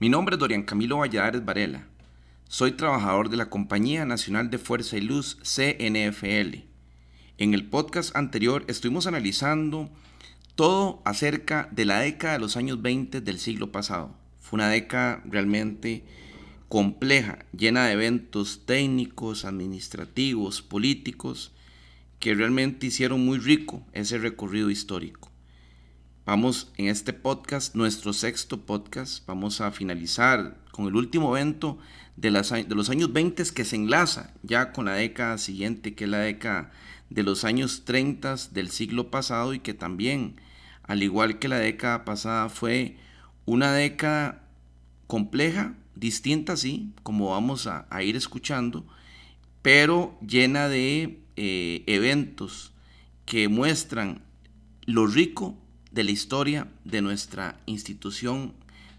[0.00, 1.84] Mi nombre es Dorian Camilo Valladares Varela.
[2.46, 6.58] Soy trabajador de la Compañía Nacional de Fuerza y Luz CNFL.
[7.36, 9.90] En el podcast anterior estuvimos analizando
[10.54, 14.14] todo acerca de la década de los años 20 del siglo pasado.
[14.40, 16.04] Fue una década realmente
[16.68, 21.50] compleja, llena de eventos técnicos, administrativos, políticos,
[22.20, 25.27] que realmente hicieron muy rico ese recorrido histórico.
[26.28, 31.78] Vamos en este podcast, nuestro sexto podcast, vamos a finalizar con el último evento
[32.16, 36.10] de, de los años 20 que se enlaza ya con la década siguiente, que es
[36.10, 36.70] la década
[37.08, 40.36] de los años 30 del siglo pasado y que también,
[40.82, 42.98] al igual que la década pasada, fue
[43.46, 44.44] una década
[45.06, 48.86] compleja, distinta, sí, como vamos a, ir escuchando,
[49.62, 52.74] pero llena de eh, eventos
[53.24, 54.20] que muestran
[54.84, 55.56] lo rico
[55.90, 58.54] de la historia de nuestra institución,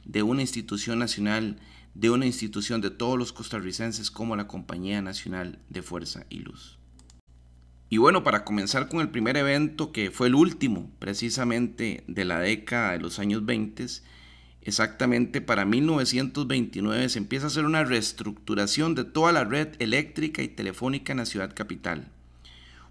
[0.05, 1.59] de una institución nacional,
[1.93, 6.79] de una institución de todos los costarricenses como la Compañía Nacional de Fuerza y Luz.
[7.89, 12.39] Y bueno, para comenzar con el primer evento, que fue el último precisamente de la
[12.39, 13.87] década de los años 20,
[14.61, 20.49] exactamente para 1929 se empieza a hacer una reestructuración de toda la red eléctrica y
[20.49, 22.11] telefónica en la ciudad capital.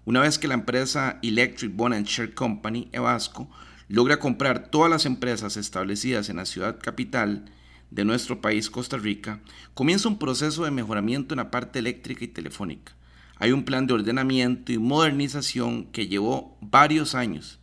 [0.03, 3.49] Una vez que la empresa Electric Bond and Share Company, EVASCO,
[3.89, 7.51] logra comprar todas las empresas establecidas en la ciudad capital
[7.89, 9.41] de nuestro país, Costa Rica,
[9.73, 12.93] comienza un proceso de mejoramiento en la parte eléctrica y telefónica.
[13.37, 17.57] Hay un plan de ordenamiento y modernización que llevó varios años.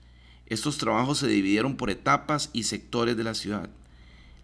[0.47, 3.71] Estos trabajos se dividieron por etapas y sectores de la ciudad.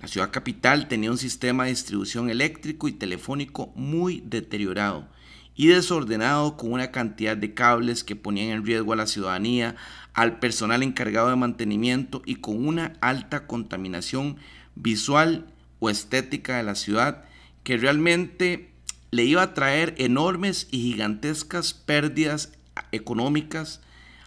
[0.00, 5.08] La ciudad capital tenía un sistema de distribución eléctrico y telefónico muy deteriorado
[5.54, 9.76] y desordenado con una cantidad de cables que ponían en riesgo a la ciudadanía,
[10.14, 14.36] al personal encargado de mantenimiento y con una alta contaminación
[14.74, 15.46] visual
[15.80, 17.24] o estética de la ciudad
[17.62, 18.70] que realmente
[19.10, 22.52] le iba a traer enormes y gigantescas pérdidas
[22.92, 23.80] económicas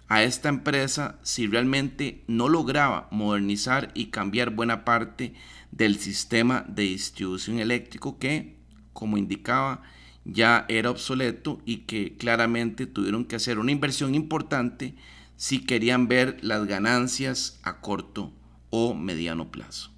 [0.07, 5.33] a esta empresa si realmente no lograba modernizar y cambiar buena parte
[5.71, 8.55] del sistema de distribución eléctrico que,
[8.93, 9.81] como indicaba,
[10.25, 14.95] ya era obsoleto y que claramente tuvieron que hacer una inversión importante
[15.37, 18.33] si querían ver las ganancias a corto
[18.71, 19.91] o mediano plazo.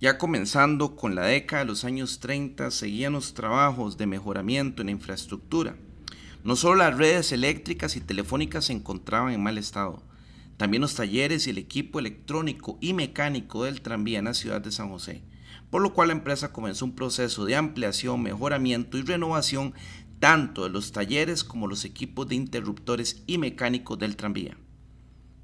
[0.00, 4.86] Ya comenzando con la década de los años 30, seguían los trabajos de mejoramiento en
[4.86, 5.76] la infraestructura.
[6.42, 10.02] No solo las redes eléctricas y telefónicas se encontraban en mal estado,
[10.56, 14.72] también los talleres y el equipo electrónico y mecánico del tranvía en la ciudad de
[14.72, 15.22] San José
[15.70, 19.72] por lo cual la empresa comenzó un proceso de ampliación, mejoramiento y renovación
[20.18, 24.56] tanto de los talleres como los equipos de interruptores y mecánicos del tranvía.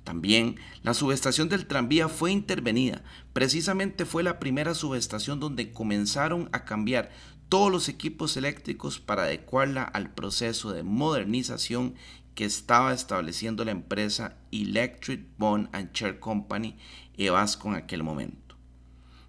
[0.05, 3.03] También la subestación del tranvía fue intervenida.
[3.33, 7.11] Precisamente fue la primera subestación donde comenzaron a cambiar
[7.49, 11.95] todos los equipos eléctricos para adecuarla al proceso de modernización
[12.35, 16.77] que estaba estableciendo la empresa Electric Bond and Chair Company
[17.17, 18.46] EVASCO en aquel momento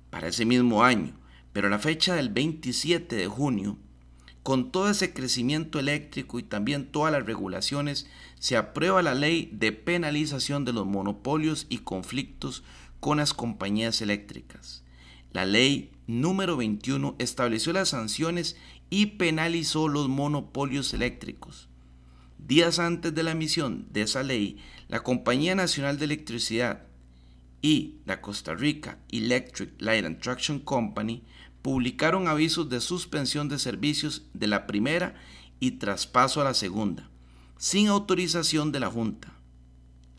[0.09, 1.13] para ese mismo año,
[1.53, 3.77] pero la fecha del 27 de junio,
[4.43, 8.07] con todo ese crecimiento eléctrico y también todas las regulaciones,
[8.39, 12.63] se aprueba la ley de penalización de los monopolios y conflictos
[12.99, 14.83] con las compañías eléctricas.
[15.33, 18.55] La ley número 21 estableció las sanciones
[18.89, 21.67] y penalizó los monopolios eléctricos.
[22.37, 24.57] Días antes de la emisión de esa ley,
[24.87, 26.83] la Compañía Nacional de Electricidad
[27.61, 31.23] y la Costa Rica Electric Light and Traction Company
[31.61, 35.15] publicaron avisos de suspensión de servicios de la primera
[35.59, 37.09] y traspaso a la segunda,
[37.57, 39.33] sin autorización de la Junta.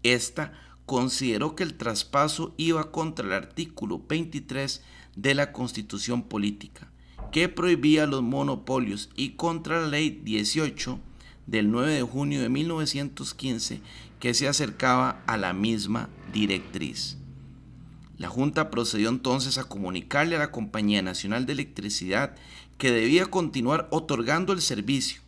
[0.03, 0.53] Esta
[0.87, 4.82] consideró que el traspaso iba contra el artículo 23
[5.16, 6.91] de la Constitución Política,
[7.31, 10.99] que prohibía los monopolios, y contra la Ley 18
[11.47, 13.81] del 9 de junio de 1915,
[14.19, 17.19] que se acercaba a la misma directriz.
[18.18, 22.34] La Junta procedió entonces a comunicarle a la Compañía Nacional de Electricidad
[22.76, 25.22] que debía continuar otorgando el servicio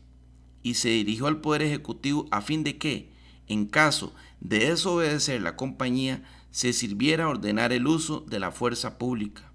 [0.65, 3.13] y se dirigió al Poder Ejecutivo a fin de que,
[3.47, 8.99] en caso de desobedecer la compañía, se sirviera a ordenar el uso de la fuerza
[8.99, 9.53] pública,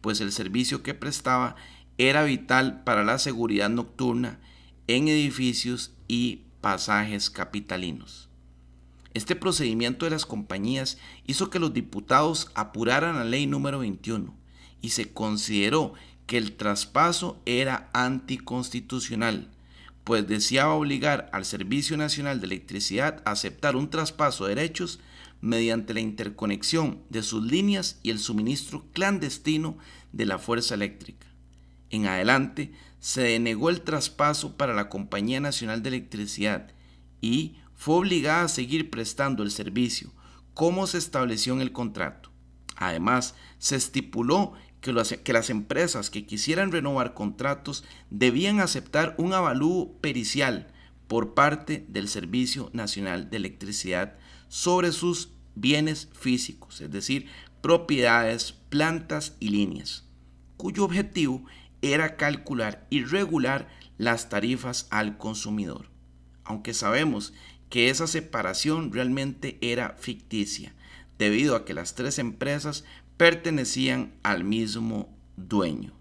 [0.00, 1.54] pues el servicio que prestaba
[1.96, 4.40] era vital para la seguridad nocturna
[4.88, 8.28] en edificios y pasajes capitalinos.
[9.14, 14.34] Este procedimiento de las compañías hizo que los diputados apuraran la ley número 21
[14.82, 15.94] y se consideró
[16.26, 19.48] que el traspaso era anticonstitucional,
[20.02, 24.98] pues deseaba obligar al Servicio Nacional de Electricidad a aceptar un traspaso de derechos
[25.40, 29.78] mediante la interconexión de sus líneas y el suministro clandestino
[30.12, 31.26] de la fuerza eléctrica.
[31.90, 36.72] En adelante, se denegó el traspaso para la Compañía Nacional de Electricidad
[37.20, 40.10] y fue obligada a seguir prestando el servicio,
[40.54, 42.30] como se estableció en el contrato.
[42.76, 50.68] Además, se estipuló que, las empresas que quisieran renovar contratos debían aceptar un avalúo pericial
[51.08, 54.14] por parte del Servicio Nacional de Electricidad
[54.48, 57.26] sobre sus bienes físicos, es decir,
[57.60, 60.06] propiedades, plantas y líneas,
[60.56, 61.44] cuyo objetivo
[61.82, 65.92] era calcular y regular las tarifas al consumidor.
[66.44, 67.32] Aunque sabemos
[67.68, 70.74] que esa separación realmente era ficticia,
[71.18, 72.84] debido a que las tres empresas
[73.16, 75.92] pertenecían al mismo dueño.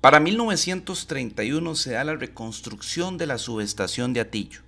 [0.00, 4.60] Para 1931 se da la reconstrucción de la subestación de Atillo.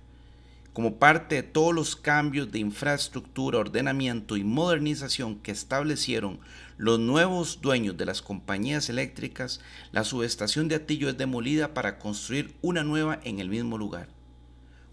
[0.73, 6.39] Como parte de todos los cambios de infraestructura, ordenamiento y modernización que establecieron
[6.77, 9.59] los nuevos dueños de las compañías eléctricas,
[9.91, 14.17] la subestación de Atillo es demolida para construir una nueva en el mismo lugar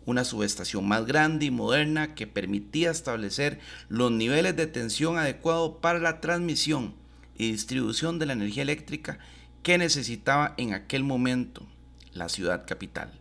[0.06, 5.98] una subestación más grande y moderna que permitía establecer los niveles de tensión adecuados para
[5.98, 6.94] la transmisión
[7.36, 9.18] y distribución de la energía eléctrica
[9.62, 11.66] que necesitaba en aquel momento
[12.12, 13.12] la ciudad capital.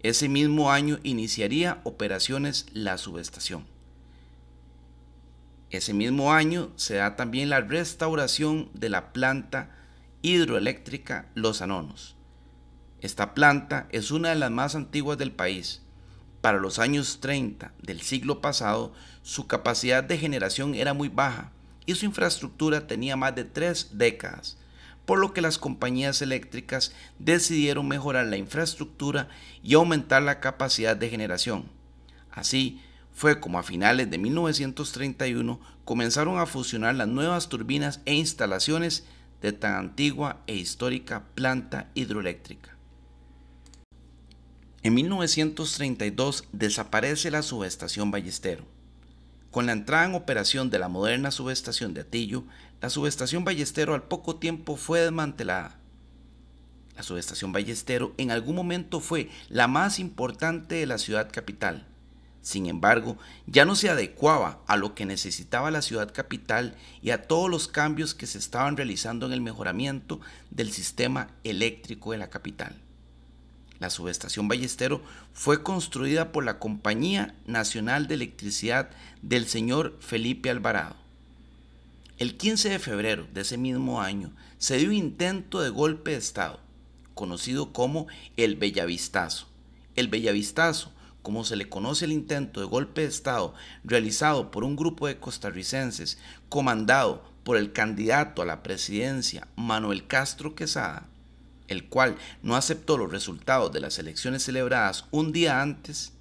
[0.00, 3.66] Ese mismo año iniciaría operaciones la subestación.
[5.70, 9.70] Ese mismo año se da también la restauración de la planta
[10.22, 12.16] hidroeléctrica Los Anonos
[13.04, 15.82] esta planta es una de las más antiguas del país.
[16.40, 21.52] Para los años 30 del siglo pasado, su capacidad de generación era muy baja
[21.84, 24.56] y su infraestructura tenía más de tres décadas,
[25.04, 29.28] por lo que las compañías eléctricas decidieron mejorar la infraestructura
[29.62, 31.66] y aumentar la capacidad de generación.
[32.30, 32.80] Así,
[33.12, 39.04] fue como a finales de 1931 comenzaron a fusionar las nuevas turbinas e instalaciones
[39.42, 42.73] de tan antigua e histórica planta hidroeléctrica.
[44.84, 48.66] En 1932 desaparece la subestación Ballestero.
[49.50, 52.44] Con la entrada en operación de la moderna subestación de Atillo,
[52.82, 55.78] la subestación Ballestero al poco tiempo fue desmantelada.
[56.96, 61.86] La subestación Ballestero en algún momento fue la más importante de la ciudad capital.
[62.42, 63.16] Sin embargo,
[63.46, 67.68] ya no se adecuaba a lo que necesitaba la ciudad capital y a todos los
[67.68, 70.20] cambios que se estaban realizando en el mejoramiento
[70.50, 72.84] del sistema eléctrico de la capital.
[73.84, 75.02] La subestación Ballestero
[75.34, 78.88] fue construida por la Compañía Nacional de Electricidad
[79.20, 80.96] del señor Felipe Alvarado.
[82.16, 86.16] El 15 de febrero de ese mismo año se dio un intento de golpe de
[86.16, 86.60] Estado,
[87.12, 88.06] conocido como
[88.38, 89.48] el Bellavistazo.
[89.96, 90.90] El Bellavistazo,
[91.20, 93.52] como se le conoce el intento de golpe de Estado
[93.84, 96.16] realizado por un grupo de costarricenses
[96.48, 101.06] comandado por el candidato a la presidencia Manuel Castro Quesada,
[101.68, 106.12] el cual no aceptó los resultados de las elecciones celebradas un día antes,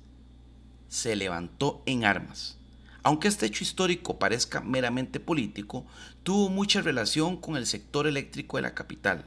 [0.87, 2.57] se levantó en armas.
[3.03, 5.85] Aunque este hecho histórico parezca meramente político,
[6.23, 9.25] tuvo mucha relación con el sector eléctrico de la capital,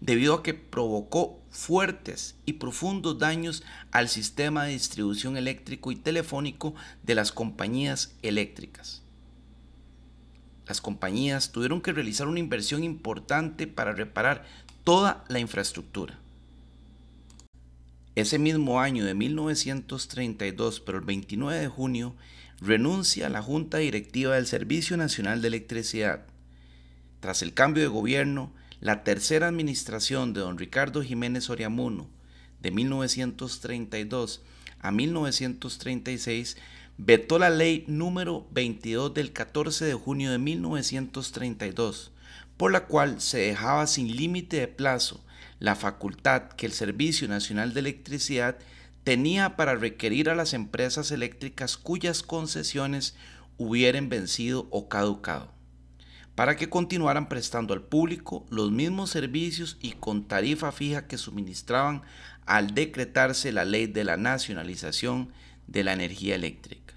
[0.00, 3.62] debido a que provocó fuertes y profundos daños
[3.92, 6.74] al sistema de distribución eléctrico y telefónico
[7.04, 9.02] de las compañías eléctricas.
[10.66, 14.44] Las compañías tuvieron que realizar una inversión importante para reparar
[14.88, 16.18] toda la infraestructura.
[18.14, 22.14] Ese mismo año de 1932, pero el 29 de junio,
[22.58, 26.24] renuncia a la Junta Directiva del Servicio Nacional de Electricidad.
[27.20, 32.08] Tras el cambio de gobierno, la tercera administración de don Ricardo Jiménez Oriamuno,
[32.62, 34.40] de 1932
[34.80, 36.56] a 1936,
[36.96, 42.10] vetó la ley número 22 del 14 de junio de 1932,
[42.58, 45.24] por la cual se dejaba sin límite de plazo
[45.60, 48.58] la facultad que el Servicio Nacional de Electricidad
[49.04, 53.14] tenía para requerir a las empresas eléctricas cuyas concesiones
[53.56, 55.52] hubieran vencido o caducado,
[56.34, 62.02] para que continuaran prestando al público los mismos servicios y con tarifa fija que suministraban
[62.44, 65.32] al decretarse la ley de la nacionalización
[65.66, 66.87] de la energía eléctrica.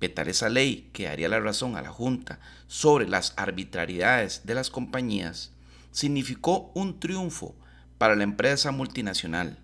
[0.00, 2.38] Vetar esa ley que daría la razón a la Junta
[2.68, 5.52] sobre las arbitrariedades de las compañías
[5.90, 7.54] significó un triunfo
[7.96, 9.58] para la empresa multinacional,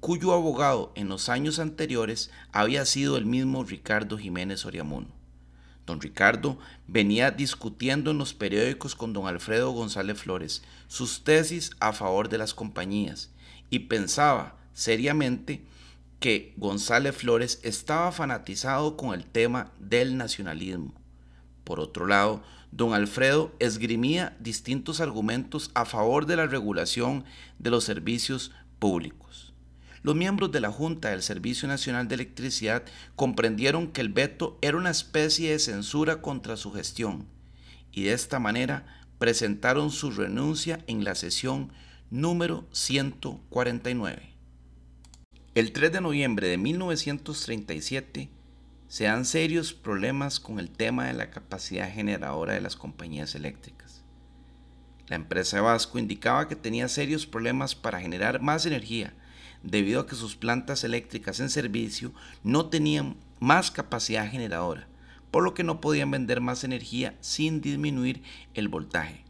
[0.00, 5.08] cuyo abogado en los años anteriores había sido el mismo Ricardo Jiménez Oriamuno.
[5.86, 11.92] Don Ricardo venía discutiendo en los periódicos con don Alfredo González Flores sus tesis a
[11.92, 13.30] favor de las compañías
[13.68, 15.62] y pensaba seriamente
[16.24, 20.94] que González Flores estaba fanatizado con el tema del nacionalismo.
[21.64, 27.26] Por otro lado, don Alfredo esgrimía distintos argumentos a favor de la regulación
[27.58, 29.52] de los servicios públicos.
[30.02, 32.84] Los miembros de la Junta del Servicio Nacional de Electricidad
[33.16, 37.26] comprendieron que el veto era una especie de censura contra su gestión
[37.92, 41.70] y de esta manera presentaron su renuncia en la sesión
[42.08, 44.33] número 149.
[45.54, 48.28] El 3 de noviembre de 1937
[48.88, 54.02] se dan serios problemas con el tema de la capacidad generadora de las compañías eléctricas.
[55.06, 59.14] La empresa Vasco indicaba que tenía serios problemas para generar más energía
[59.62, 64.88] debido a que sus plantas eléctricas en servicio no tenían más capacidad generadora,
[65.30, 69.22] por lo que no podían vender más energía sin disminuir el voltaje.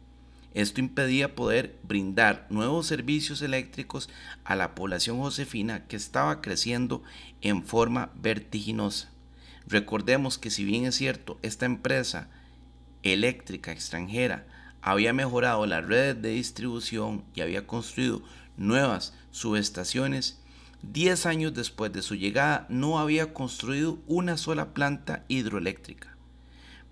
[0.55, 4.09] Esto impedía poder brindar nuevos servicios eléctricos
[4.45, 7.03] a la población josefina que estaba creciendo
[7.41, 9.11] en forma vertiginosa.
[9.67, 12.29] Recordemos que si bien es cierto, esta empresa
[13.03, 14.47] eléctrica extranjera
[14.81, 18.21] había mejorado las redes de distribución y había construido
[18.55, 20.39] nuevas subestaciones,
[20.83, 26.15] 10 años después de su llegada no había construido una sola planta hidroeléctrica.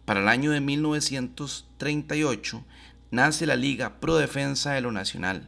[0.04, 2.66] Para el año de 1938
[3.14, 5.48] nace la Liga Pro Defensa de lo Nacional,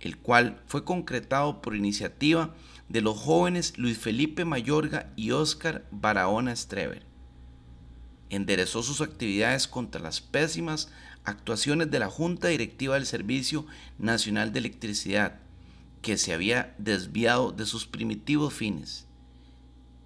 [0.00, 2.54] el cual fue concretado por iniciativa
[2.90, 7.06] de los jóvenes Luis Felipe Mayorga y Óscar Barahona Strever.
[8.28, 10.92] Enderezó sus actividades contra las pésimas
[11.24, 13.64] actuaciones de la Junta Directiva del Servicio
[13.98, 15.40] Nacional de Electricidad,
[16.02, 19.06] que se había desviado de sus primitivos fines.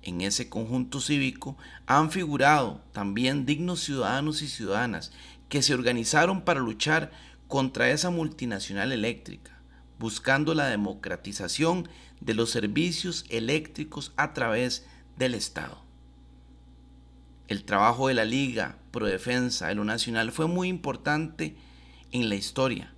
[0.03, 5.11] En ese conjunto cívico han figurado también dignos ciudadanos y ciudadanas
[5.49, 7.13] que se organizaron para luchar
[7.49, 9.61] contra esa multinacional eléctrica,
[9.99, 11.89] buscando la democratización
[12.21, 14.87] de los servicios eléctricos a través
[15.17, 15.83] del Estado.
[17.49, 21.57] El trabajo de la Liga Pro Defensa de lo Nacional fue muy importante
[22.11, 22.93] en la historia,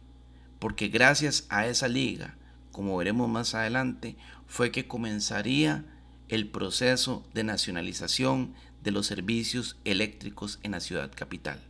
[0.59, 2.37] porque gracias a esa liga,
[2.73, 5.85] como veremos más adelante, fue que comenzaría
[6.29, 11.68] el proceso de nacionalización de los servicios eléctricos en la ciudad capital.